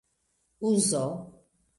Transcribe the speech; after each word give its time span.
uzo 0.69 1.03